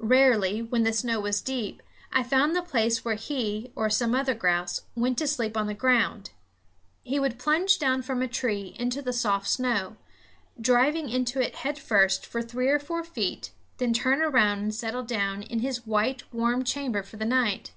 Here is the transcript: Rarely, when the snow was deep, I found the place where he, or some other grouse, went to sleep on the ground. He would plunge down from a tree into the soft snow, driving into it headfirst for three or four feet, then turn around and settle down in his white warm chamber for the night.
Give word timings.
Rarely, 0.00 0.62
when 0.62 0.82
the 0.82 0.94
snow 0.94 1.20
was 1.20 1.42
deep, 1.42 1.82
I 2.10 2.22
found 2.22 2.56
the 2.56 2.62
place 2.62 3.04
where 3.04 3.16
he, 3.16 3.70
or 3.76 3.90
some 3.90 4.14
other 4.14 4.32
grouse, 4.32 4.80
went 4.94 5.18
to 5.18 5.26
sleep 5.26 5.58
on 5.58 5.66
the 5.66 5.74
ground. 5.74 6.30
He 7.02 7.18
would 7.20 7.38
plunge 7.38 7.78
down 7.78 8.00
from 8.00 8.22
a 8.22 8.26
tree 8.26 8.74
into 8.78 9.02
the 9.02 9.12
soft 9.12 9.46
snow, 9.46 9.96
driving 10.58 11.10
into 11.10 11.38
it 11.38 11.56
headfirst 11.56 12.24
for 12.24 12.40
three 12.40 12.68
or 12.68 12.78
four 12.78 13.04
feet, 13.04 13.52
then 13.76 13.92
turn 13.92 14.22
around 14.22 14.60
and 14.60 14.74
settle 14.74 15.02
down 15.02 15.42
in 15.42 15.58
his 15.58 15.86
white 15.86 16.22
warm 16.32 16.64
chamber 16.64 17.02
for 17.02 17.18
the 17.18 17.26
night. 17.26 17.72